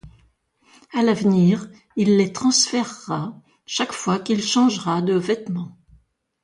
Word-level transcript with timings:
À 0.93 1.03
l'avenir, 1.03 1.69
il 1.95 2.17
les 2.17 2.33
transférera 2.33 3.39
chaque 3.67 3.91
fois 3.93 4.17
qu'il 4.17 4.41
changera 4.41 5.03
de 5.03 5.13
vêtement. 5.13 5.77